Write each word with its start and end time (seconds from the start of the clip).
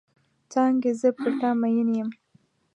څانګې 0.51 0.91
زه 0.99 1.09
پر 1.17 1.31
تا 1.39 1.49
مئن 1.61 1.87
یم. 1.97 2.09